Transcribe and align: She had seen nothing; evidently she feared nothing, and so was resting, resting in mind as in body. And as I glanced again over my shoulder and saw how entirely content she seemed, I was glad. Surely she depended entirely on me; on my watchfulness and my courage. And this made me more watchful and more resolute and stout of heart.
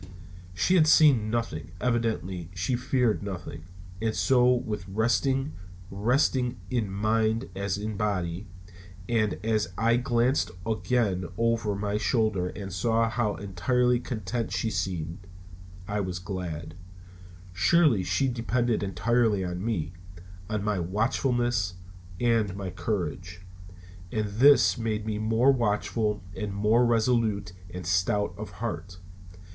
She 0.55 0.73
had 0.73 0.87
seen 0.87 1.29
nothing; 1.29 1.73
evidently 1.79 2.49
she 2.55 2.75
feared 2.75 3.21
nothing, 3.21 3.65
and 4.01 4.15
so 4.15 4.45
was 4.51 4.89
resting, 4.89 5.53
resting 5.91 6.57
in 6.71 6.89
mind 6.91 7.49
as 7.55 7.77
in 7.77 7.97
body. 7.97 8.47
And 9.07 9.35
as 9.45 9.67
I 9.77 9.97
glanced 9.97 10.49
again 10.65 11.27
over 11.37 11.75
my 11.75 11.99
shoulder 11.99 12.47
and 12.49 12.73
saw 12.73 13.11
how 13.11 13.35
entirely 13.35 13.99
content 13.99 14.51
she 14.51 14.71
seemed, 14.71 15.27
I 15.87 15.99
was 15.99 16.17
glad. 16.17 16.73
Surely 17.53 18.01
she 18.01 18.27
depended 18.27 18.81
entirely 18.81 19.45
on 19.45 19.63
me; 19.63 19.93
on 20.49 20.63
my 20.63 20.79
watchfulness 20.79 21.75
and 22.19 22.55
my 22.55 22.71
courage. 22.71 23.45
And 24.11 24.25
this 24.29 24.79
made 24.79 25.05
me 25.05 25.19
more 25.19 25.51
watchful 25.51 26.23
and 26.35 26.55
more 26.55 26.87
resolute 26.87 27.53
and 27.71 27.85
stout 27.85 28.33
of 28.35 28.49
heart. 28.49 28.97